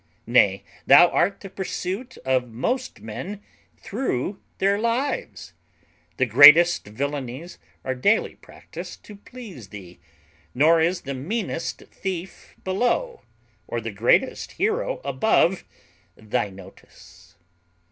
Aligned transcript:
nay, 0.25 0.63
thou 0.87 1.09
art 1.09 1.41
the 1.41 1.47
pursuit 1.47 2.17
of 2.25 2.49
most 2.49 3.01
men 3.01 3.39
through 3.77 4.41
their 4.57 4.79
lives. 4.79 5.53
The 6.17 6.25
greatest 6.25 6.85
villainies 6.87 7.59
are 7.85 7.93
daily 7.93 8.33
practised 8.33 9.03
to 9.03 9.15
please 9.17 9.67
thee; 9.67 9.99
nor 10.55 10.81
is 10.81 11.01
the 11.01 11.13
meanest 11.13 11.81
thief 11.91 12.55
below, 12.63 13.21
or 13.67 13.79
the 13.79 13.91
greatest 13.91 14.53
hero 14.53 15.01
above, 15.05 15.65
thy 16.17 16.49
notice. 16.49 17.35